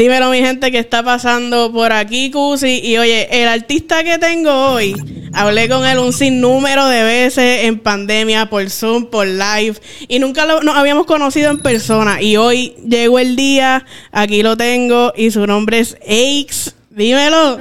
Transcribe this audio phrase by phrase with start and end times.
[0.00, 2.78] Dímelo, mi gente, que está pasando por aquí, Cusi.
[2.84, 4.94] Y oye, el artista que tengo hoy,
[5.32, 9.74] hablé con él un sinnúmero de veces en pandemia, por Zoom, por live,
[10.06, 12.22] y nunca lo, nos habíamos conocido en persona.
[12.22, 16.77] Y hoy llegó el día, aquí lo tengo, y su nombre es Aix.
[16.98, 17.58] Dímelo.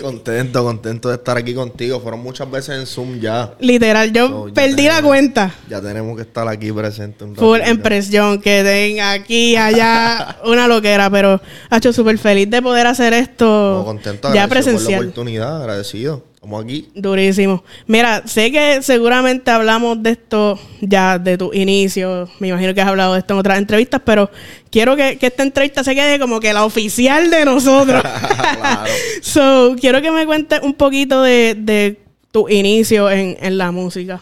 [0.00, 2.00] contento, contento de estar aquí contigo.
[2.00, 3.54] Fueron muchas veces en Zoom ya.
[3.60, 5.54] Literal, yo perdí la cuenta.
[5.68, 7.28] Ya tenemos que estar aquí presentes.
[7.36, 12.88] Full impresión, que den aquí, allá, una loquera, pero ha hecho súper feliz de poder
[12.88, 14.84] hacer esto contento, ya presencial.
[14.84, 16.31] Por la oportunidad, agradecido.
[16.42, 16.88] Estamos aquí.
[16.96, 17.62] Durísimo.
[17.86, 22.28] Mira, sé que seguramente hablamos de esto ya de tu inicio.
[22.40, 24.28] Me imagino que has hablado de esto en otras entrevistas, pero
[24.68, 28.02] quiero que, esta entrevista se quede como que la oficial de nosotros.
[28.56, 28.90] claro.
[29.22, 32.00] so, quiero que me cuentes un poquito de,
[32.32, 34.20] tu inicio en, la música.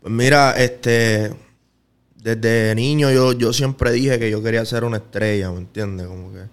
[0.00, 1.34] Pues mira, este.
[2.16, 6.06] Desde niño yo, yo siempre dije que yo quería ser una estrella, ¿me entiendes?
[6.06, 6.44] Como que.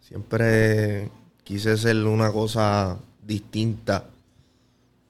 [0.00, 1.10] Siempre
[1.42, 4.04] quise ser una cosa distinta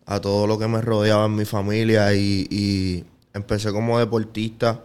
[0.07, 4.81] a todo lo que me rodeaba en mi familia y, empecé como deportista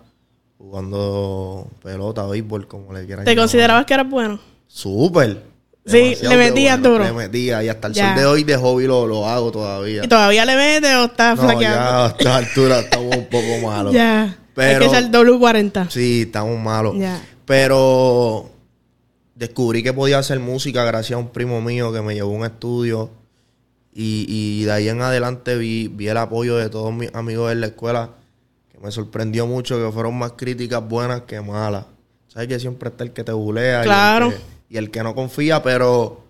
[0.57, 4.39] jugando pelota, béisbol, como le quieran ¿Te considerabas que eras bueno?
[4.67, 5.43] Súper.
[5.85, 7.03] Sí, le metías duro.
[7.03, 10.03] Le metía y hasta el sol de hoy de hobby lo, lo hago todavía.
[10.03, 11.79] ¿Y todavía le metes o estás no, flaqueando?
[11.79, 13.93] Ya a esta altura estamos un poco malos.
[13.93, 14.37] ya.
[14.53, 15.89] Pero, Hay que ser W40.
[15.89, 16.97] Sí, estamos malos.
[16.97, 17.21] Ya.
[17.45, 18.49] Pero
[19.35, 22.45] descubrí que podía hacer música gracias a un primo mío que me llevó a un
[22.45, 23.09] estudio
[23.93, 27.67] y, de ahí en adelante vi, vi el apoyo de todos mis amigos en la
[27.67, 28.11] escuela,
[28.71, 31.85] que me sorprendió mucho, que fueron más críticas buenas que malas.
[32.27, 33.83] Sabes que siempre está el que te bulea
[34.69, 36.23] y, el que, no confía, pero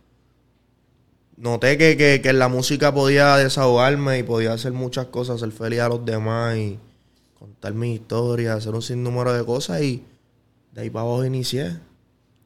[1.35, 5.81] noté que, que, en la música podía desahogarme y podía hacer muchas cosas, ser feliz
[5.81, 6.79] a los demás y
[7.37, 10.03] contar mi historia, hacer un sinnúmero de cosas y
[10.71, 11.77] de ahí para abajo inicié.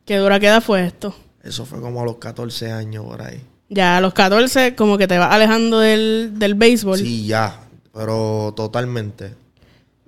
[0.06, 1.16] ¿Qué dura queda fue esto?
[1.44, 3.42] Eso fue como a los 14 años por ahí.
[3.70, 7.00] Ya a los 14 como que te vas alejando del, del béisbol.
[7.00, 7.60] Sí, ya,
[7.94, 9.34] pero totalmente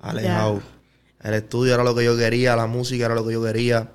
[0.00, 0.60] alejado.
[1.22, 3.88] El estudio era lo que yo quería, la música era lo que yo quería.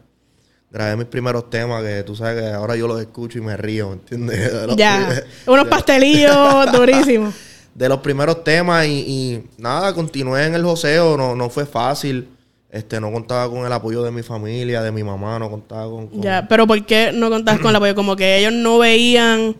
[0.70, 3.94] Grabé mis primeros temas que tú sabes que ahora yo los escucho y me río,
[3.94, 4.52] ¿entiendes?
[4.78, 7.34] Ya, unos pastelillos durísimos.
[7.74, 12.28] De los primeros temas y, y, nada, continué en el joseo, no, no fue fácil.
[12.72, 16.10] Este, no contaba con el apoyo de mi familia, de mi mamá, no contaba con...
[16.22, 17.96] Ya, pero ¿por qué no contabas con el apoyo?
[17.96, 19.58] Como que ellos no veían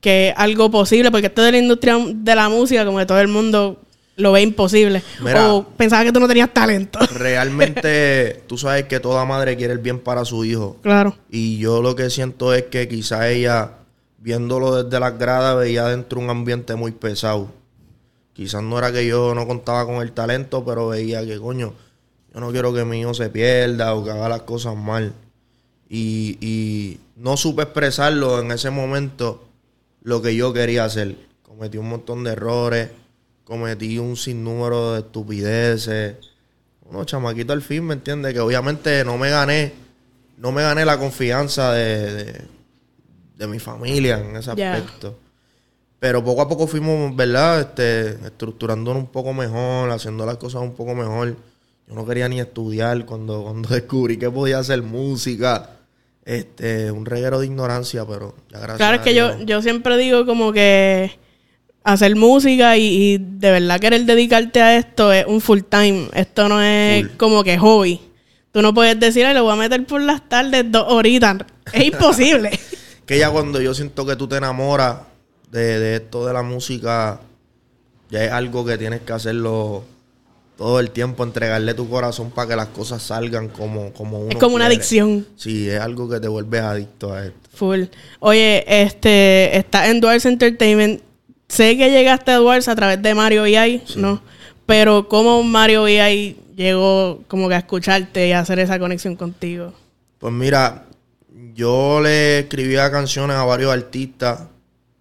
[0.00, 3.28] que algo posible, porque esto de la industria de la música, como que todo el
[3.28, 3.80] mundo
[4.16, 5.04] lo ve imposible.
[5.36, 6.98] o pensaba que tú no tenías talento.
[7.14, 10.78] realmente, tú sabes que toda madre quiere el bien para su hijo.
[10.82, 11.16] Claro.
[11.30, 13.74] Y yo lo que siento es que quizá ella,
[14.18, 17.52] viéndolo desde las gradas, veía dentro un ambiente muy pesado.
[18.32, 21.74] Quizás no era que yo no contaba con el talento, pero veía que, coño,
[22.38, 25.12] yo no quiero que mi hijo se pierda o que haga las cosas mal.
[25.90, 29.44] Y, no supe expresarlo en ese momento
[30.02, 31.16] lo que yo quería hacer.
[31.42, 32.90] Cometí un montón de errores,
[33.42, 36.14] cometí un sinnúmero de estupideces.
[36.88, 38.32] Uno chamaquito al fin, ¿me entiendes?
[38.34, 39.72] Que obviamente no me gané,
[40.36, 42.40] no me gané la confianza de,
[43.36, 45.18] de, mi familia en ese aspecto.
[45.98, 47.62] Pero poco a poco fuimos, ¿verdad?
[47.62, 51.34] Este, estructurándonos un poco mejor, haciendo las cosas un poco mejor.
[51.88, 55.70] Yo no quería ni estudiar cuando, cuando descubrí que podía hacer música.
[56.24, 58.76] Este, un reguero de ignorancia, pero ya gracias.
[58.76, 61.18] Claro, es que yo, yo siempre digo como que
[61.84, 66.08] hacer música y, de verdad querer dedicarte a esto es un full time.
[66.12, 67.98] Esto no es como que hobby.
[68.52, 71.38] Tú no puedes decir, Ay, lo voy a meter por las tardes dos horitas.
[71.72, 72.50] Es imposible.
[73.06, 74.98] que ya cuando yo siento que tú te enamoras
[75.50, 77.20] de, de esto de la música,
[78.10, 79.84] ya es algo que tienes que hacerlo
[80.58, 84.36] todo el tiempo entregarle tu corazón para que las cosas salgan como, como uno Es
[84.38, 85.24] como una adicción.
[85.36, 87.48] Sí, es algo que te vuelves adicto a esto.
[87.54, 87.84] Full.
[88.18, 91.00] Oye, este, está en Duals Entertainment.
[91.46, 94.20] Sé que llegaste a Duals a través de Mario VI, ¿no?
[94.66, 99.72] Pero ¿cómo Mario VI llegó como que a escucharte y a hacer esa conexión contigo?
[100.18, 100.86] Pues mira,
[101.54, 104.40] yo le escribía canciones a varios artistas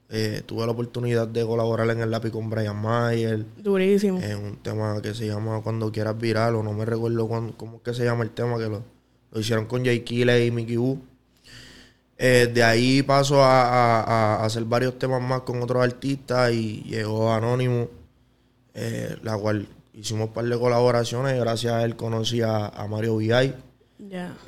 [0.10, 3.46] eh, tuve la oportunidad de colaborar en el lápiz con Brian Mayer.
[3.58, 4.22] Durísimo.
[4.22, 7.82] En un tema que se llama Cuando quieras viral, o no me recuerdo cómo es
[7.84, 8.84] que se llama el tema, que lo,
[9.36, 10.98] hicieron con Jay Kille y Mickey Wu.
[12.18, 17.90] Eh, de ahí paso a, hacer varios temas más con otros artistas y llegó Anónimo,
[18.74, 21.38] eh, la cual hicimos un par de colaboraciones.
[21.38, 23.54] Gracias a él conocí a, Mario VI.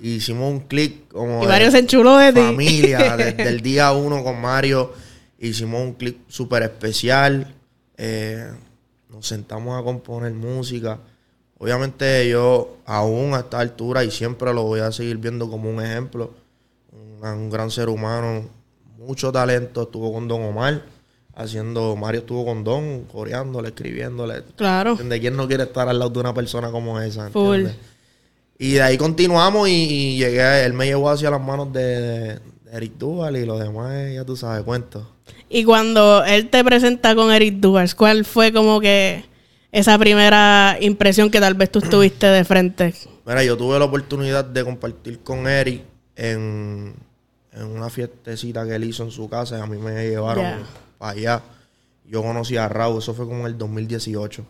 [0.01, 1.43] Hicimos un clic como.
[1.43, 4.93] Y Mario se enchuló de Familia, desde el día uno con Mario.
[5.39, 7.53] Hicimos un clip súper especial.
[7.97, 8.51] Eh,
[9.09, 10.99] nos sentamos a componer música.
[11.57, 15.81] Obviamente yo aún a esta altura y siempre lo voy a seguir viendo como un
[15.81, 16.33] ejemplo.
[17.21, 18.47] un gran ser humano,
[18.97, 19.83] mucho talento.
[19.83, 20.83] Estuvo con Don Omar,
[21.35, 21.95] haciendo.
[21.95, 24.43] Mario estuvo con Don, coreándole, escribiéndole.
[24.55, 24.91] Claro.
[24.91, 25.19] ¿Entiendes?
[25.21, 27.29] ¿Quién no quiere estar al lado de una persona como esa?
[27.29, 27.65] Full.
[28.57, 32.39] Y de ahí continuamos y, y llegué, él me llevó hacia las manos de, de
[32.73, 35.07] Eric Duval y lo demás, ya tú sabes, cuento.
[35.49, 39.23] Y cuando él te presenta con Eric Dugas, ¿cuál fue como que
[39.71, 42.93] esa primera impresión que tal vez tú estuviste de frente?
[43.25, 45.81] Mira, yo tuve la oportunidad de compartir con Eric
[46.15, 46.93] en,
[47.53, 50.43] en una fiestecita que él hizo en su casa y a mí me llevaron
[50.97, 51.41] para allá.
[52.05, 54.43] Yo conocí a Raúl, eso fue como en el 2018.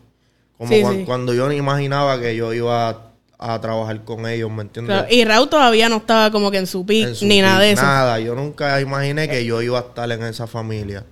[0.56, 1.04] Como Sí, cuan- sí.
[1.04, 3.09] cuando yo ni imaginaba que yo iba a,
[3.42, 4.94] a trabajar con ellos, ¿me entiendes?
[4.94, 7.82] Claro, Y Raúl todavía no estaba como que en su pick ni nada de eso.
[7.82, 11.06] Nada, yo nunca imaginé que yo iba a estar en esa familia.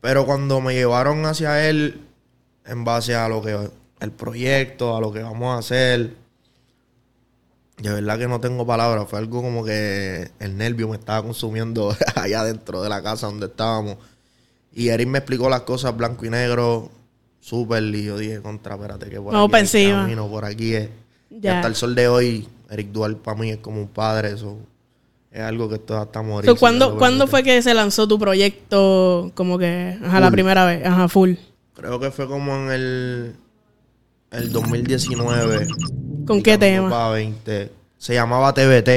[0.00, 2.00] Pero cuando me llevaron hacia él,
[2.64, 3.58] en base a lo que
[4.00, 6.14] el proyecto, a lo que vamos a hacer,
[7.78, 9.08] de verdad que no tengo palabras.
[9.08, 13.46] Fue algo como que el nervio me estaba consumiendo allá dentro de la casa donde
[13.46, 13.96] estábamos.
[14.72, 16.90] Y Eric me explicó las cosas blanco y negro,
[17.40, 20.02] súper, y yo dije, contra, espérate, que por Vamos aquí es el encima.
[20.02, 20.88] camino, por aquí es.
[21.40, 24.58] Y hasta el sol de hoy, Eric Dual para mí es como un padre, eso
[25.30, 26.50] es algo que esto hasta morir.
[26.50, 27.30] So, ¿cuándo, Dios lo ¿Cuándo permite.
[27.30, 30.84] fue que se lanzó tu proyecto como que, ajá, la primera vez?
[30.84, 31.34] Ajá, full.
[31.74, 33.36] Creo que fue como en el,
[34.30, 35.68] el 2019.
[36.26, 36.90] ¿Con qué tema?
[36.90, 37.70] Para 20.
[37.96, 38.88] Se llamaba TBT.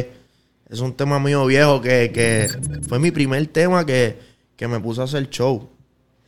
[0.69, 2.49] Es un tema mío viejo que, que
[2.87, 4.19] fue mi primer tema que,
[4.57, 5.69] que me puse a hacer show.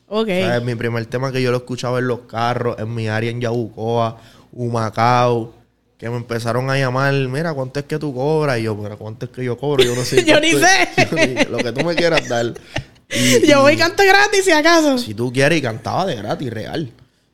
[0.08, 0.28] Ok.
[0.28, 0.64] ¿Sabes?
[0.64, 4.18] Mi primer tema que yo lo escuchaba en los carros, en mi área en Yabucoa,
[4.54, 5.54] Humacao,
[5.98, 8.60] que me empezaron a llamar, mira, ¿cuánto es que tú cobras?
[8.60, 9.84] Y yo, mira, ¿cuánto es que yo cobro?
[9.84, 10.24] Yo no sé.
[10.26, 10.90] Yo ni sé.
[11.46, 12.54] yo Lo que tú me quieras dar.
[13.10, 14.98] Y- Yo voy y- y canto gratis si acaso.
[14.98, 16.92] si tú quieres, y cantaba de gratis, real.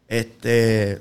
[0.08, 1.00] Este,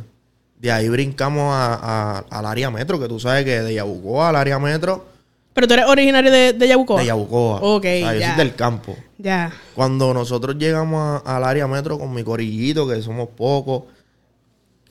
[0.58, 4.36] de ahí brincamos a- a- al área metro, que tú sabes que de Yabucoa al
[4.36, 5.04] área metro,
[5.52, 7.00] Pero tú eres originario de, de Yabucoa.
[7.00, 7.56] de Yabucoa.
[7.60, 8.28] Ok, O sea, yo ya.
[8.34, 8.96] soy del campo.
[9.18, 9.52] Ya.
[9.74, 13.82] Cuando nosotros llegamos a- al área metro con mi corillito, que somos pocos,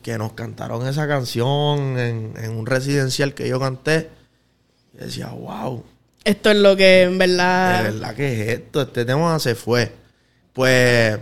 [0.02, 4.10] que nos cantaron esa canción en, en un residencial que yo canté,
[4.94, 5.84] yo decía, wow,
[6.24, 7.84] Esto es lo que en de verdad.
[7.84, 9.92] verdad que es esto, este tema se fue.
[10.54, 11.18] Pues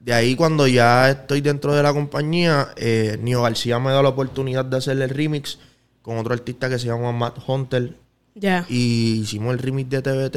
[0.00, 4.10] de ahí cuando ya estoy dentro de la compañía, eh, Nio García me da la
[4.10, 5.58] oportunidad de hacerle el remix
[6.02, 7.96] con otro artista que se llama Matt Hunter
[8.34, 8.64] Ya.
[8.68, 10.36] y hicimos el remix de TBT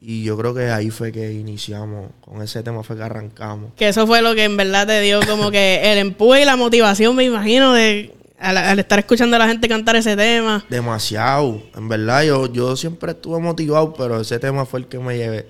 [0.00, 3.72] y yo creo que ahí fue que iniciamos, con ese tema fue que arrancamos.
[3.74, 6.56] Que eso fue lo que en verdad te dio como que el empuje y la
[6.56, 10.64] motivación, me imagino, de al, al estar escuchando a la gente cantar ese tema.
[10.68, 15.16] Demasiado, en verdad yo, yo siempre estuve motivado, pero ese tema fue el que me
[15.16, 15.48] llevé,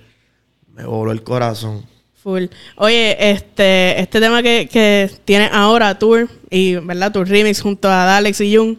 [0.74, 1.84] me voló el corazón.
[2.22, 2.46] Full.
[2.76, 8.16] Oye, este, este tema que, que tiene ahora Tour y verdad tu remix junto a
[8.16, 8.78] Alex y Jung,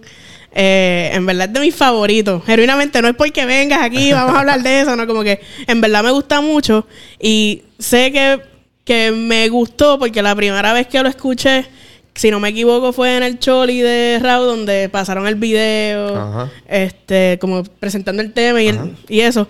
[0.52, 2.44] eh, en verdad es de mis favoritos.
[2.46, 5.82] Genuinamente no es porque vengas aquí, vamos a hablar de eso, no como que en
[5.82, 6.88] verdad me gusta mucho
[7.20, 8.42] y sé que,
[8.84, 11.66] que me gustó porque la primera vez que lo escuché,
[12.16, 16.50] si no me equivoco, fue en el Choli de Raúl donde pasaron el video, Ajá.
[16.68, 19.48] este, como presentando el tema y, el- y eso.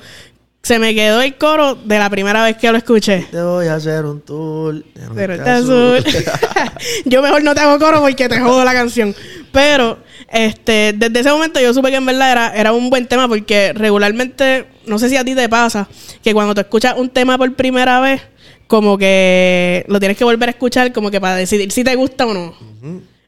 [0.62, 3.26] Se me quedó el coro de la primera vez que lo escuché.
[3.32, 4.84] Te voy a hacer un tour.
[5.16, 6.04] Pero azul.
[6.04, 6.14] sur.
[7.06, 9.16] yo mejor no te hago coro porque te jodo la canción.
[9.54, 9.98] Pero
[10.32, 13.74] este, desde ese momento yo supe que en verdad era, era un buen tema porque
[13.74, 15.88] regularmente, no sé si a ti te pasa,
[16.24, 18.22] que cuando tú escuchas un tema por primera vez,
[18.68, 22.26] como que lo tienes que volver a escuchar como que para decidir si te gusta
[22.28, 22.56] o no.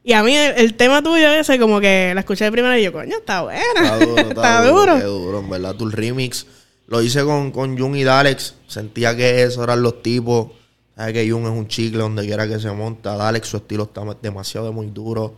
[0.04, 2.84] Y a mí el, el tema tuyo ese como que la escuché de primera y
[2.84, 3.62] yo, coño, está buena.
[3.76, 4.80] Está duro, está, Está duro.
[4.80, 4.96] duro.
[4.98, 5.74] Qué duro, en verdad.
[5.76, 6.46] Tu remix
[6.88, 8.54] lo hice con, con Jun y Dalex.
[8.66, 10.48] Sentía que esos eran los tipos.
[10.96, 13.16] Sabes que Jun es un chicle donde quiera que se monta.
[13.16, 15.34] Dalex, su estilo está demasiado muy duro.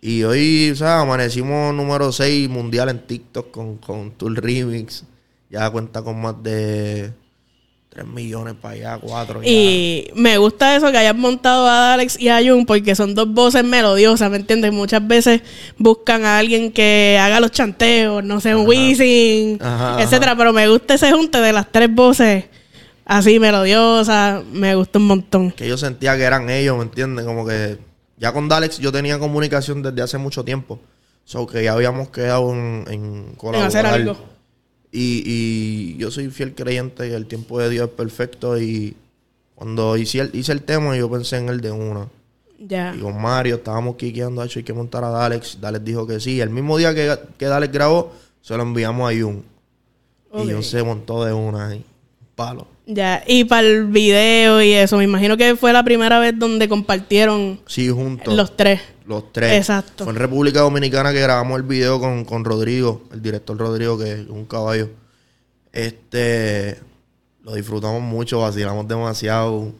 [0.00, 5.04] Y hoy, o sea, amanecimos número 6 mundial en TikTok con, con tu remix.
[5.50, 7.12] Ya cuenta con más de
[7.88, 9.40] 3 millones para allá, 4.
[9.44, 13.32] Y me gusta eso que hayas montado a Alex y a Jun porque son dos
[13.32, 14.72] voces melodiosas, ¿me entiendes?
[14.72, 15.40] Muchas veces
[15.78, 18.68] buscan a alguien que haga los chanteos, no sé, un
[19.60, 22.44] Ajá, etcétera, pero me gusta ese junte de las tres voces
[23.04, 25.50] así melodiosas, me gusta un montón.
[25.50, 27.24] que yo sentía que eran ellos, ¿me entiendes?
[27.24, 27.78] Como que
[28.18, 30.78] ya con Dalex yo tenía comunicación desde hace mucho tiempo.
[31.24, 33.68] So que ya habíamos quedado en, en En colaborar.
[33.68, 34.16] hacer algo.
[34.90, 38.96] Y, y yo soy fiel creyente que el tiempo de Dios es perfecto y
[39.54, 42.08] cuando hice el, hice el tema yo pensé en el de una.
[42.58, 42.94] Ya.
[42.96, 45.60] Y con Mario estábamos quiqueando, hecho hay que montar a Dalex.
[45.60, 46.40] Dalex dijo que sí.
[46.40, 49.44] El mismo día que, que Dalex grabó, se lo enviamos a Jun.
[50.34, 51.84] Y Jun se montó de una ahí.
[52.34, 52.66] Palo.
[52.90, 56.70] Ya, y para el video y eso, me imagino que fue la primera vez donde
[56.70, 58.34] compartieron Sí, juntos.
[58.34, 58.80] los tres.
[59.06, 59.52] Los tres.
[59.58, 60.04] Exacto.
[60.04, 64.12] Fue en República Dominicana que grabamos el video con, con Rodrigo, el director Rodrigo, que
[64.12, 64.88] es un caballo.
[65.72, 66.78] Este,
[67.42, 69.72] lo disfrutamos mucho, vacilamos demasiado.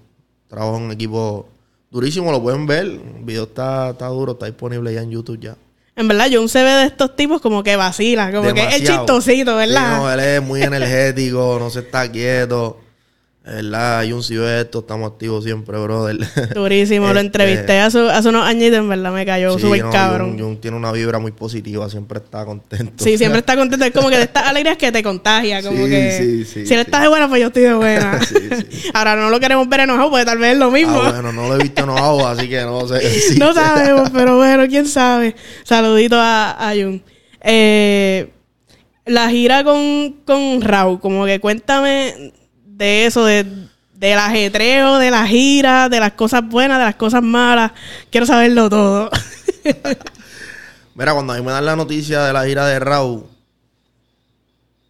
[0.49, 1.49] Trabajo en un equipo
[1.91, 2.85] durísimo, lo pueden ver.
[2.87, 5.57] El video está, está duro, está disponible ya en YouTube ya.
[5.97, 8.85] En verdad, yo un se ve de estos tipos como que vacila, como que es
[8.85, 9.97] chistosito, Sí, ¿verdad?
[9.99, 12.79] no, él es muy energético, no se está quieto.
[13.51, 16.19] Verdad, hay un esto, estamos activos siempre, brother.
[16.55, 19.91] Durísimo, lo Este, entrevisté hace, hace unos añitos, en verdad me cayó Sí, súper no,
[19.91, 20.37] cabrón.
[20.37, 23.03] Jun- Jun tiene una vibra muy positiva, siempre está contento.
[23.03, 23.85] Sí, siempre está contento.
[23.87, 25.63] Es como que de estas alegrías que te contagia.
[25.63, 26.13] Como Sí, que.
[26.19, 28.21] sí, sí, si él está de buena, pues yo estoy de buena.
[28.95, 31.01] Ahora no lo queremos ver enojado, porque tal vez es lo mismo.
[31.01, 33.01] Ah, bueno, no lo he visto enojado, así que no sé.
[33.39, 35.35] No sabemos, pero bueno, quién sabe.
[35.65, 37.03] Saludito a, a Jun.
[37.41, 38.29] Eh,
[39.07, 42.35] la gira con, con Raúl, como que cuéntame
[42.79, 43.45] de eso, de,
[43.95, 47.73] del ajetreo, de la gira, de las cosas buenas, de las cosas malas.
[48.11, 49.11] Quiero saberlo todo.
[50.95, 53.27] Mira, cuando a mí me dan la noticia de la gira de Raúl,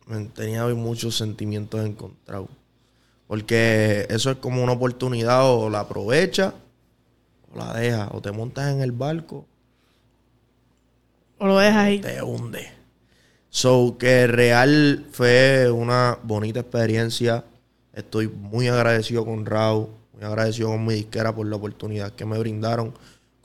[0.07, 2.49] me tenía muchos sentimientos encontrados.
[3.27, 6.55] Porque eso es como una oportunidad, o la aprovecha
[7.53, 8.09] o la deja.
[8.13, 9.45] O te montas en el barco
[11.39, 12.01] o lo dejas ahí.
[12.01, 12.69] te hunde.
[13.51, 17.45] So que real fue una bonita experiencia.
[17.99, 22.39] Estoy muy agradecido con Raúl, muy agradecido con mi disquera por la oportunidad que me
[22.39, 22.95] brindaron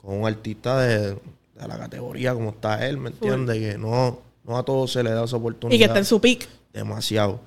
[0.00, 3.58] con un artista de, de la categoría como está él, ¿me entiendes?
[3.58, 5.74] Que no, no a todos se le da esa oportunidad.
[5.74, 6.48] Y que está en su pick.
[6.72, 7.40] Demasiado.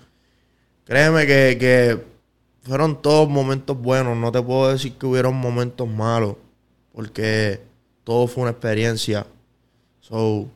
[0.84, 2.04] Créeme que, que
[2.64, 4.18] fueron todos momentos buenos.
[4.18, 6.36] No te puedo decir que hubieron momentos malos.
[6.92, 7.62] Porque
[8.04, 9.26] todo fue una experiencia.
[10.02, 10.50] So,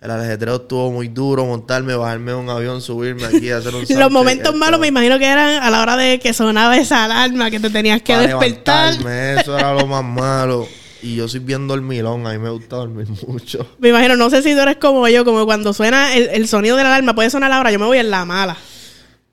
[0.00, 1.44] el ajetreo estuvo muy duro.
[1.44, 5.26] Montarme, bajarme de un avión, subirme aquí, hacer un Los momentos malos me imagino que
[5.26, 8.94] eran a la hora de que sonaba esa alarma, que te tenías que para despertar.
[9.38, 10.66] Eso era lo más malo.
[11.00, 12.26] Y yo soy bien dormilón.
[12.26, 13.66] A mí me gusta dormir mucho.
[13.78, 16.76] Me imagino, no sé si tú eres como yo, como cuando suena el, el sonido
[16.76, 18.56] de la alarma, puede sonar ahora, yo me voy en la mala.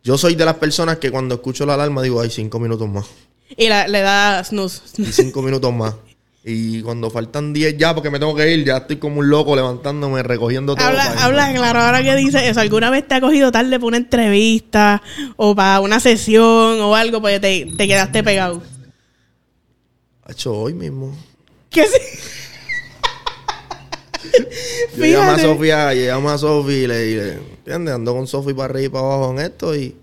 [0.03, 3.05] Yo soy de las personas que cuando escucho la alarma digo, hay cinco minutos más.
[3.57, 4.81] Y la- le da snooze.
[4.97, 5.95] y cinco minutos más.
[6.47, 9.55] Y cuando faltan 10 ya, porque me tengo que ir, ya estoy como un loco
[9.55, 10.85] levantándome, recogiendo todo.
[10.85, 13.97] Habla, habla claro, ahora que dice eso, ¿alguna vez te ha cogido tarde para una
[13.97, 15.01] entrevista
[15.37, 18.61] o para una sesión o algo porque te, te quedaste pegado?
[20.23, 21.15] Hacho, hoy mismo.
[21.71, 21.97] ¿Qué sí?
[24.97, 25.39] Yo llamé a.
[25.39, 27.95] Sofía, llamé a Sofía y le dije, ¿entiendes?
[27.95, 29.95] Ando con Sofía para arriba y para abajo en esto y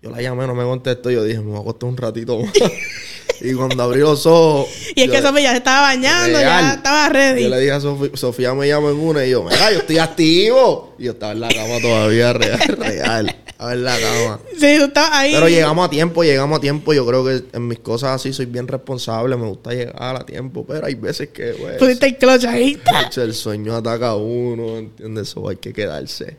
[0.00, 1.10] yo la llamé, no me contestó.
[1.10, 2.52] Yo dije, me voy a acostar un ratito más.
[3.40, 4.68] y cuando abrí los ojos.
[4.96, 7.42] Y es que Sofía ya se estaba bañando, ya estaba ready.
[7.42, 9.98] Yo le dije a Sofía, Sofía me llama en una y yo, mira, yo estoy
[9.98, 10.94] activo.
[10.98, 13.36] Y yo estaba en la cama todavía, real, real.
[13.46, 14.40] Estaba en la cama.
[14.52, 15.32] Sí, tú estabas ahí.
[15.32, 16.92] Pero llegamos a tiempo, llegamos a tiempo.
[16.92, 19.36] Yo creo que en mis cosas así soy bien responsable.
[19.36, 20.64] Me gusta llegar a tiempo.
[20.66, 22.80] Pero hay veces que, pues, Pusiste el clutch ahí.
[23.16, 24.78] el sueño ataca a uno.
[24.78, 25.28] ¿Entiendes?
[25.28, 26.36] Eso hay que quedarse.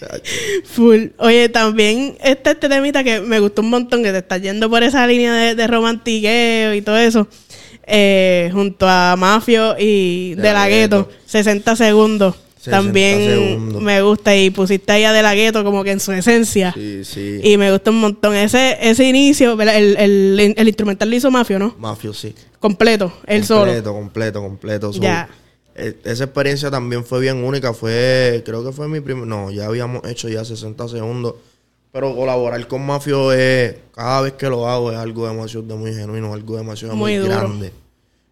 [0.64, 1.06] Full.
[1.18, 4.82] Oye, también este, este temita que me gustó un montón, que te estás yendo por
[4.82, 7.26] esa línea de, de romantiqueo y todo eso.
[7.86, 11.20] eh, junto a Mafio y De De La Gueto, Ghetto.
[11.26, 12.36] 60 segundos.
[12.58, 13.18] 60 También
[13.50, 13.82] segundos.
[13.82, 16.72] me gusta y pusiste ahí a De La Ghetto como que en su esencia.
[16.74, 17.40] Sí, sí.
[17.42, 18.34] Y me gusta un montón.
[18.34, 21.74] Ese, ese inicio, el, el, el instrumental lo hizo Mafio, ¿no?
[21.78, 22.34] Mafio, sí.
[22.58, 23.66] Completo, él solo.
[23.66, 24.90] Completo, completo, completo.
[24.92, 25.28] Ya.
[25.74, 27.74] Eh, esa experiencia también fue bien única.
[27.74, 29.26] Fue, creo que fue mi primer.
[29.26, 31.34] No, ya habíamos hecho ya 60 segundos.
[31.92, 33.76] Pero colaborar con Mafio es.
[33.94, 37.72] Cada vez que lo hago es algo demasiado de muy genuino, algo demasiado Muy grande.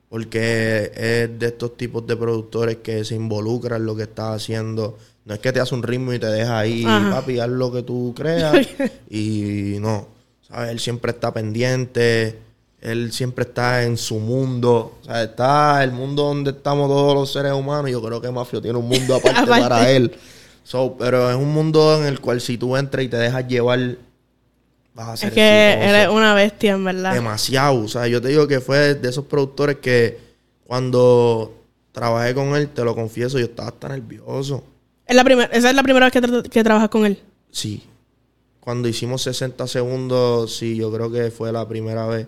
[0.08, 4.98] Porque es de estos tipos de productores que se involucran en lo que estás haciendo.
[5.24, 7.10] No es que te hace un ritmo y te deja ahí, Ajá.
[7.10, 8.66] papi, haz lo que tú creas.
[9.08, 10.08] y no,
[10.46, 10.70] ¿sabes?
[10.70, 12.36] Él siempre está pendiente.
[12.82, 14.98] Él siempre está en su mundo.
[15.02, 17.90] O sea, está el mundo donde estamos todos los seres humanos.
[17.90, 19.60] Yo creo que Mafio tiene un mundo aparte, Aparte.
[19.62, 20.12] para él.
[20.64, 23.96] So, pero es un mundo en el cual si tú entras y te dejas llevar,
[24.94, 25.88] vas a ser Es que exitoso.
[25.90, 27.14] él es una bestia, en verdad.
[27.14, 27.80] Demasiado.
[27.84, 30.18] O sea, yo te digo que fue de esos productores que
[30.66, 31.54] cuando
[31.92, 34.64] trabajé con él, te lo confieso, yo estaba hasta nervioso.
[35.06, 37.18] Es la primer- esa es la primera vez que, tra- que trabajas con él.
[37.50, 37.82] Sí.
[38.60, 42.26] Cuando hicimos 60 segundos, sí, yo creo que fue la primera vez.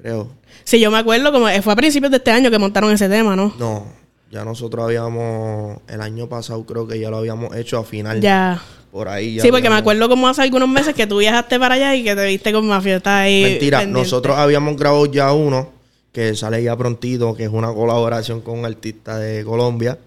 [0.00, 0.28] Creo.
[0.64, 3.36] Sí, yo me acuerdo, como fue a principios de este año que montaron ese tema,
[3.36, 3.54] ¿no?
[3.58, 3.86] No,
[4.30, 8.20] ya nosotros habíamos, el año pasado creo que ya lo habíamos hecho a final.
[8.20, 8.62] Ya.
[8.92, 9.42] Por ahí ya.
[9.42, 12.14] Sí, porque me acuerdo como hace algunos meses que tú viajaste para allá y que
[12.16, 12.96] te viste con Mafia.
[12.96, 13.42] Estás ahí.
[13.42, 14.00] Mentira, pendiente.
[14.02, 15.70] nosotros habíamos grabado ya uno
[16.12, 19.98] que sale ya prontito, que es una colaboración con un artista de Colombia.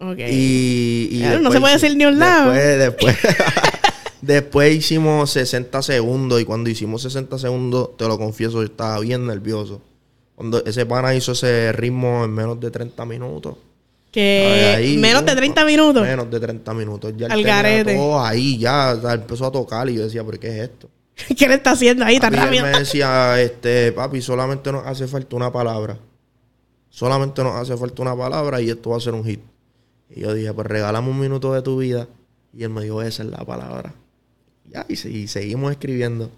[0.00, 0.18] Ok.
[0.18, 2.52] Y, y Claro, no se puede decir ni un lado.
[2.52, 3.16] Después, después,
[4.20, 9.26] después hicimos 60 segundos y cuando hicimos 60 segundos, te lo confieso, yo estaba bien
[9.26, 9.80] nervioso.
[10.34, 13.56] Cuando ese pana hizo ese ritmo en menos de 30 minutos.
[14.12, 16.02] Que Ahí, menos de uh, 30 minutos.
[16.02, 17.12] Menos de 30 minutos.
[17.16, 17.94] Ya Al garete.
[17.94, 20.88] todo ahí, ya o sea, empezó a tocar y yo decía, ¿pero qué es esto?
[21.36, 22.64] ¿Qué le está haciendo ahí tan Papi, él rápido?
[22.72, 25.98] me decía, este, papi, solamente nos hace falta una palabra.
[26.88, 29.40] Solamente nos hace falta una palabra y esto va a ser un hit.
[30.10, 32.08] Y yo dije, pues regálame un minuto de tu vida.
[32.54, 33.92] Y él me dijo, esa es la palabra.
[34.70, 36.30] Ya, y, se- y seguimos escribiendo.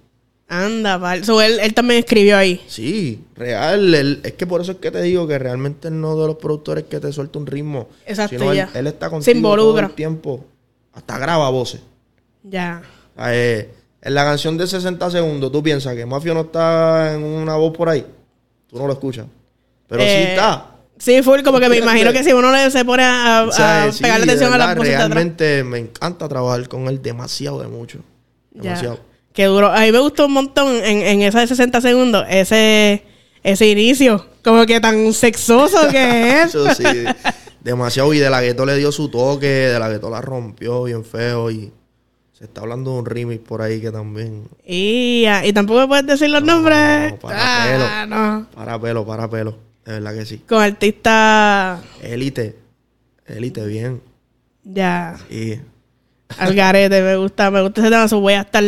[0.48, 1.24] Anda, pal.
[1.24, 2.60] So, él, él también escribió ahí.
[2.66, 3.94] Sí, real.
[3.94, 6.36] él- es que por eso es que te digo que realmente él no de los
[6.36, 7.88] productores que te suelta un ritmo.
[8.06, 8.68] Exacto, sino ya.
[8.74, 9.86] él está Se contigo todo involucra.
[9.86, 10.44] el tiempo.
[10.92, 11.80] Hasta graba voces.
[12.42, 12.82] Ya.
[13.16, 13.70] Sea, eh,
[14.02, 17.76] en la canción de 60 segundos, tú piensas que Mafio no está en una voz
[17.76, 18.04] por ahí.
[18.68, 19.26] Tú no lo escuchas.
[19.88, 20.66] Pero sí Eh, está.
[20.98, 23.52] Sí, full, como que me imagino que si uno le se pone a, a- O
[23.52, 24.86] sea, a sí, pegarle atención a de atrás.
[24.86, 28.00] Realmente me encanta trabajar con él demasiado de mucho.
[28.52, 28.62] Ya.
[28.62, 29.00] Demasiado.
[29.32, 29.68] Qué duro.
[29.68, 33.04] A mí me gustó un montón en, en esa de 60 segundos, ese,
[33.42, 34.26] ese inicio.
[34.42, 36.54] Como que tan sexoso que es.
[36.54, 36.84] Eso sí.
[37.60, 38.12] demasiado.
[38.14, 39.46] Y de la gueto le dio su toque.
[39.46, 41.50] De la gueto la rompió bien feo.
[41.50, 41.72] Y
[42.32, 44.48] se está hablando de un remix por ahí que también.
[44.66, 47.14] Y, ah, y tampoco puedes decir los nombres.
[47.20, 48.46] para Ah, no.
[48.54, 49.58] Para pelo, para pelo.
[49.84, 50.38] De verdad que sí.
[50.48, 52.56] Con artistas Élite.
[53.26, 54.02] Élite, bien.
[54.64, 55.58] ya Y
[56.38, 57.02] al garete.
[57.02, 58.06] Me gusta, me gusta ese tema.
[58.06, 58.64] voy a estar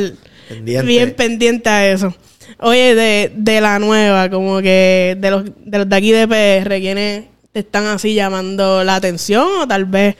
[0.49, 0.87] pendiente.
[0.87, 2.15] bien pendiente a eso.
[2.59, 6.81] Oye, de, de la nueva, como que de los, de los de aquí de PR,
[6.81, 9.49] ¿quiénes te están así llamando la atención?
[9.61, 10.17] O tal vez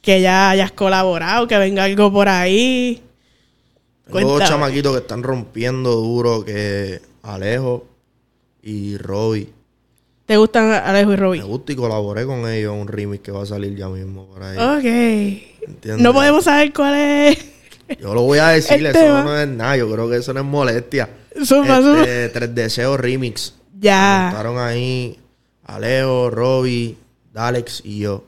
[0.00, 3.02] que ya hayas colaborado, que venga algo por ahí.
[4.10, 4.44] Cuéntame.
[4.46, 7.86] chamaquitos que están rompiendo duro, que Alejo
[8.62, 9.48] y Robbie.
[10.26, 11.42] ¿Te gustan Alejo y Me Robbie?
[11.42, 14.42] gusta y colaboré con ellos en un remix que va a salir ya mismo por
[14.42, 14.56] ahí.
[14.56, 15.68] Ok.
[15.68, 16.02] ¿Entiendes?
[16.02, 17.38] No podemos saber cuál es.
[18.00, 19.22] Yo lo voy a decir, El eso tema.
[19.24, 19.76] no es nada.
[19.76, 21.08] Yo creo que eso no es molestia.
[21.44, 21.78] Zumba.
[22.00, 23.54] Este, Tres Deseos Remix.
[23.78, 24.28] Ya.
[24.30, 25.18] Estaron ahí
[25.64, 26.96] Alejo, Robbie,
[27.32, 28.24] Dalex y yo.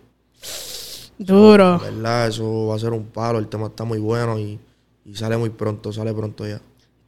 [1.19, 1.79] Duro.
[1.79, 3.39] Verdad, eso va a ser un palo.
[3.39, 4.59] El tema está muy bueno y,
[5.05, 6.61] y sale muy pronto, sale pronto ya.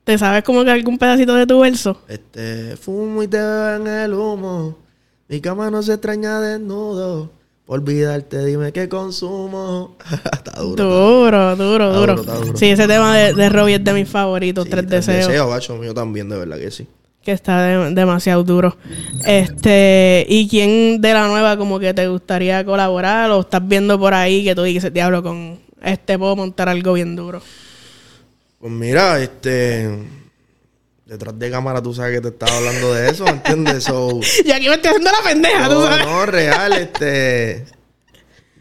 [0.04, 2.00] ¿Te sabes como que algún pedacito de tu verso?
[2.06, 4.78] Este, fumo y te veo en el humo.
[5.28, 7.30] Mi cama no se extraña desnudo.
[7.66, 9.96] Por olvidarte, dime qué consumo.
[10.32, 10.84] está duro.
[10.84, 12.00] Duro, duro, duro.
[12.14, 12.56] duro, está duro.
[12.56, 15.26] Sí, ese tema de, de Robbie es de mis favoritos, Sí, Tres Deseos.
[15.28, 16.86] Deseos, gacho mío también, de verdad que sí.
[17.24, 18.76] Que está de- demasiado duro.
[19.26, 23.32] Este, ¿y quién de la nueva como que te gustaría colaborar?
[23.32, 27.16] ¿O estás viendo por ahí que tú dices, diablo, con este puedo montar algo bien
[27.16, 27.42] duro?
[28.60, 29.90] Pues mira, este.
[31.06, 33.84] Detrás de cámara tú sabes que te estaba hablando de eso, ¿entiendes?
[33.84, 36.04] So, Y aquí me estoy haciendo la pendeja, tú no, sabes.
[36.04, 37.64] no, real, este.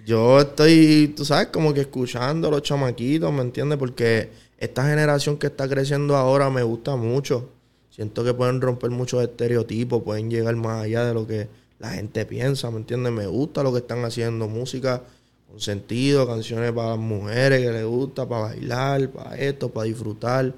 [0.06, 3.80] Yo estoy, tú sabes, como que escuchando a los chamaquitos, ¿me entiendes?
[3.80, 4.30] Porque
[4.60, 7.50] esta generación que está creciendo ahora me gusta mucho.
[7.90, 11.48] Siento que pueden romper muchos estereotipos, pueden llegar más allá de lo que
[11.80, 13.12] la gente piensa, ¿me entiendes?
[13.12, 15.02] Me gusta lo que están haciendo, música
[15.50, 20.54] con sentido, canciones para las mujeres que les gusta, para bailar, para esto, para disfrutar.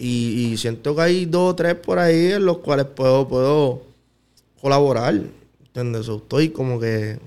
[0.00, 3.82] Y, siento que hay dos o tres por ahí en los cuales puedo, puedo
[4.60, 5.20] colaborar.
[5.66, 6.08] ¿Entiendes?
[6.08, 7.18] Estoy como que.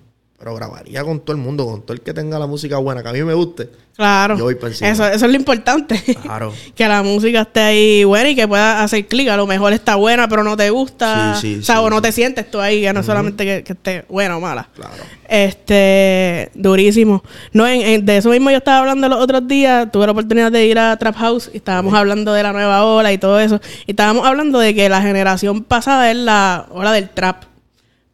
[0.42, 3.10] Pero grabaría con todo el mundo, con todo el que tenga la música buena, que
[3.10, 3.70] a mí me guste.
[3.96, 4.36] Claro.
[4.36, 4.58] Yo voy.
[4.60, 6.02] Eso, eso es lo importante.
[6.24, 6.52] Claro.
[6.76, 9.30] que la música esté ahí buena y que pueda hacer clic.
[9.30, 11.36] A lo mejor está buena, pero no te gusta.
[11.36, 13.46] Sí, sí, o sea, sí, o no te sientes tú ahí, que no es solamente
[13.46, 14.68] que, que esté buena o mala.
[14.74, 14.94] Claro.
[15.30, 17.24] Este, durísimo.
[17.54, 19.92] No, en- en- de eso mismo yo estaba hablando los otros días.
[19.92, 23.14] Tuve la oportunidad de ir a Trap House y estábamos hablando de la nueva ola
[23.14, 23.60] y todo eso.
[23.86, 27.44] Y estábamos hablando de que la generación pasada es la ola del trap.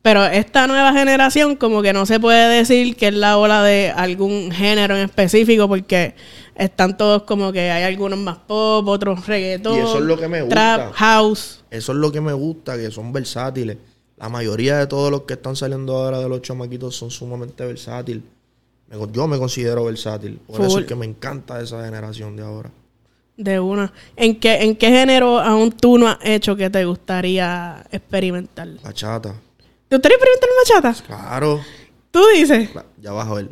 [0.07, 3.89] Pero esta nueva generación, como que no se puede decir que es la ola de
[3.89, 6.15] algún género en específico, porque
[6.55, 9.75] están todos como que hay algunos más pop, otros reggaetón.
[9.75, 10.55] Y eso es lo que me gusta.
[10.77, 11.61] Trap, house.
[11.69, 13.75] Eso es lo que me gusta, que son versátiles.
[14.15, 18.23] La mayoría de todos los que están saliendo ahora de los chamaquitos son sumamente versátiles.
[19.11, 20.39] Yo me considero versátil.
[20.47, 20.81] Por eso Full.
[20.83, 22.71] es que me encanta esa generación de ahora.
[23.35, 23.91] De una.
[24.15, 28.69] ¿En qué, ¿En qué género aún tú no has hecho que te gustaría experimentar?
[28.81, 29.35] Bachata.
[29.87, 30.49] ¿Te gustaría experimentar
[30.81, 31.03] bachata?
[31.05, 31.61] Claro.
[32.11, 32.69] Tú dices.
[32.99, 33.49] Ya a ver.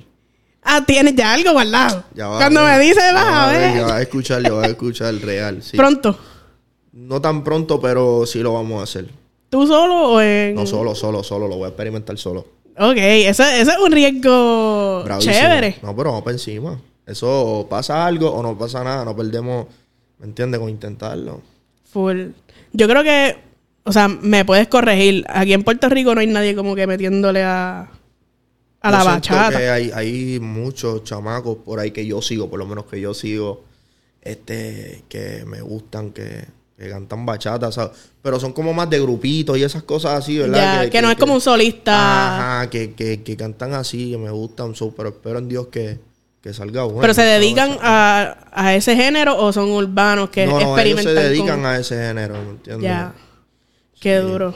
[0.61, 2.03] Ah, tienes ya algo guardado.
[2.13, 3.75] Ya vas Cuando me dices, vas a ver.
[3.75, 5.61] Ya vas a escuchar, ya vas a escuchar real.
[5.61, 5.77] Sí.
[5.77, 6.17] Pronto.
[6.91, 9.09] No tan pronto, pero sí lo vamos a hacer.
[9.49, 10.55] ¿Tú solo o en.?
[10.55, 11.47] No solo, solo, solo.
[11.47, 12.47] Lo voy a experimentar solo.
[12.77, 15.33] Ok, eso, eso es un riesgo Bravísimo.
[15.33, 15.77] chévere.
[15.81, 16.79] No, pero vamos para encima.
[17.05, 19.05] Eso o pasa algo o no pasa nada.
[19.05, 19.67] No perdemos,
[20.19, 20.59] ¿me entiendes?
[20.59, 21.41] Con intentarlo.
[21.91, 22.29] Full.
[22.73, 23.37] Yo creo que,
[23.85, 25.25] o sea, me puedes corregir.
[25.29, 27.87] Aquí en Puerto Rico no hay nadie como que metiéndole a,
[28.81, 29.57] a la Yo bachata.
[29.57, 33.13] que hay, hay muchos chamacos por ahí que yo sigo, por lo menos que yo
[33.13, 33.63] sigo,
[34.21, 36.45] este, que me gustan, que
[36.77, 37.93] que cantan bachata, ¿sabes?
[38.21, 40.83] Pero son como más de grupitos y esas cosas así, ¿verdad?
[40.83, 42.57] Ya, que, no es como un solista.
[42.57, 45.99] Ajá, que, que, que cantan así, que me gustan, so, pero espero en Dios que,
[46.41, 46.99] que salga bueno.
[46.99, 51.13] Pero se dedican a, a ese género o son urbanos que no, no, ellos se
[51.13, 52.83] dedican con- a ese género, ¿me entiendes?
[52.83, 53.13] Ya.
[53.99, 54.55] Qué duro.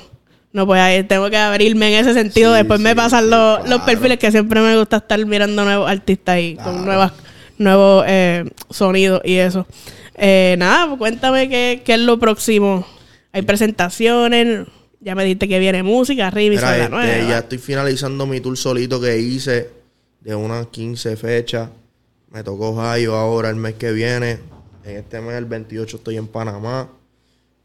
[0.52, 2.52] No, pues ahí tengo que abrirme en ese sentido.
[2.52, 6.40] Sí, Después me pasan los, los perfiles que siempre me gusta estar mirando nuevos artistas
[6.40, 6.72] y Claro.
[6.72, 7.12] con nuevas,
[7.58, 9.68] nuevos eh, sonidos y eso.
[10.16, 12.86] Eh, nada, pues cuéntame qué, qué es lo próximo.
[13.32, 14.68] Hay presentaciones.
[15.02, 17.30] Ya me dijiste que viene música, Mira, la este, nueva.
[17.30, 19.70] ya estoy finalizando mi tour solito que hice
[20.20, 21.70] de unas 15 fechas.
[22.32, 24.40] Me tocó Ohio ahora el mes que viene.
[24.84, 26.90] En este mes, el 28, estoy en Panamá.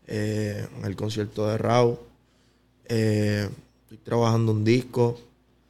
[0.07, 1.99] Eh, en el concierto de Raúl.
[2.87, 3.49] Eh,
[3.83, 5.19] estoy trabajando un disco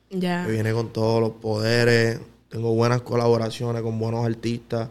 [0.08, 2.20] que viene con todos los poderes.
[2.48, 4.88] Tengo buenas colaboraciones con buenos artistas.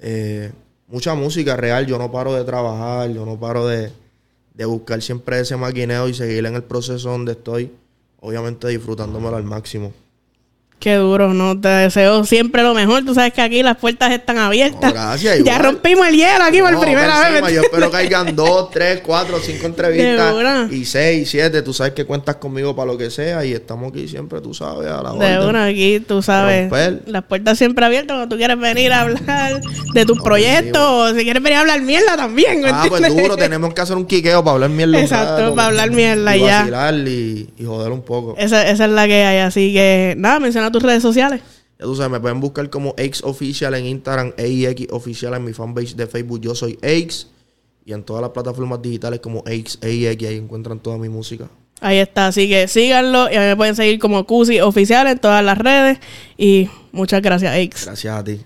[0.00, 0.52] Eh,
[0.88, 1.86] mucha música real.
[1.86, 3.10] Yo no paro de trabajar.
[3.10, 3.92] Yo no paro de,
[4.54, 7.72] de buscar siempre ese maquineo y seguir en el proceso donde estoy.
[8.20, 9.92] Obviamente disfrutándomelo al máximo.
[10.78, 11.58] Qué duro, ¿no?
[11.58, 13.02] Te deseo siempre lo mejor.
[13.04, 14.92] Tú sabes que aquí las puertas están abiertas.
[14.94, 17.28] No, gracias, ya rompimos el hielo aquí por primera vez.
[17.30, 20.70] encima, ¿me Yo espero que hayan dos, tres, cuatro, cinco De entrevistas.
[20.72, 21.62] Y seis, siete.
[21.62, 23.44] Tú sabes que cuentas conmigo para lo que sea.
[23.44, 25.48] Y estamos aquí siempre, tú sabes, a la De orden.
[25.48, 26.70] una, aquí tú sabes.
[26.70, 27.02] Romper.
[27.06, 29.60] Las puertas siempre abiertas cuando tú quieres venir a hablar
[29.94, 30.82] de tus No, proyectos.
[30.82, 32.60] O si quieres venir a hablar mierda también.
[32.60, 35.00] ¿me Ah, pues duro, tenemos que hacer un quiqueo para hablar mierda.
[35.00, 36.58] Exacto, para hablar mierda y ya.
[36.60, 38.34] vacilar y, y joder un poco.
[38.36, 39.38] Esa, esa es la que hay.
[39.38, 41.40] Así que nada, menciona tus redes sociales.
[41.78, 45.52] Ya tú sabes, me pueden buscar como Aix Oficial en Instagram, AX Oficial en mi
[45.52, 46.40] fanpage de Facebook.
[46.40, 47.28] Yo soy Aix.
[47.84, 51.48] Y en todas las plataformas digitales como Aix, ahí encuentran toda mi música.
[51.80, 55.18] Ahí está, así que síganlo y a mí me pueden seguir como Cusi Oficial en
[55.18, 55.98] todas las redes.
[56.36, 57.84] Y muchas gracias, X.
[57.84, 58.40] Gracias a ti.